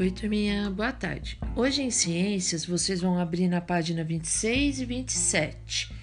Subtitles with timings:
[0.00, 1.38] Oi, turminha, boa tarde.
[1.54, 5.94] Hoje em Ciências vocês vão abrir na página 26 e 27.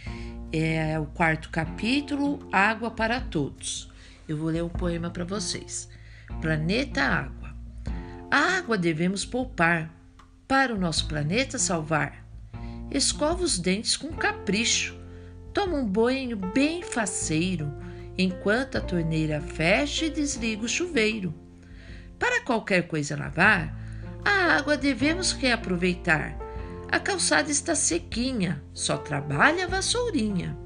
[0.52, 3.92] É o quarto capítulo, Água para Todos.
[4.30, 5.90] Eu vou ler o poema para vocês.
[6.40, 7.56] Planeta Água.
[8.30, 9.92] A água devemos poupar,
[10.48, 12.24] para o nosso planeta salvar.
[12.92, 14.96] Escova os dentes com capricho,
[15.52, 17.74] toma um banho bem faceiro,
[18.16, 21.34] enquanto a torneira fecha e desliga o chuveiro.
[22.20, 23.87] Para qualquer coisa lavar,
[24.24, 26.38] a água devemos reaproveitar.
[26.90, 30.58] A calçada está sequinha, só trabalha a vassourinha.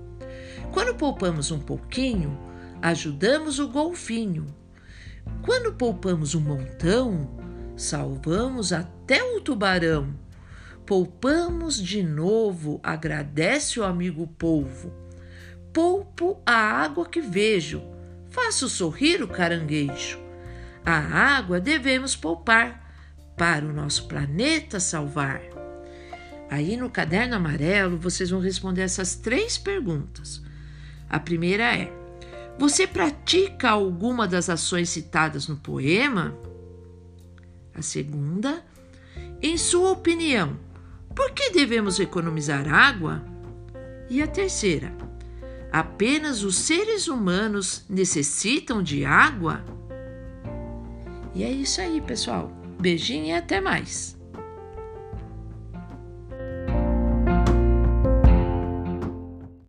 [0.72, 2.38] Quando poupamos um pouquinho,
[2.82, 4.48] ajudamos o golfinho.
[5.42, 7.30] Quando poupamos um montão,
[7.76, 10.14] salvamos até o tubarão.
[10.86, 14.94] Poupamos de novo, agradece o amigo polvo.
[15.74, 17.82] Poupo a água que vejo,
[18.30, 20.20] faço sorrir o caranguejo.
[20.86, 22.91] A água devemos poupar
[23.42, 25.42] para o nosso planeta salvar?
[26.48, 30.44] Aí no caderno amarelo vocês vão responder essas três perguntas.
[31.10, 31.92] A primeira é:
[32.60, 36.38] Você pratica alguma das ações citadas no poema?
[37.74, 38.64] A segunda,
[39.42, 40.56] em sua opinião,
[41.16, 43.26] por que devemos economizar água?
[44.08, 44.94] E a terceira,
[45.72, 49.66] apenas os seres humanos necessitam de água?
[51.34, 52.61] E é isso aí, pessoal.
[52.82, 54.20] Beijinho e até mais!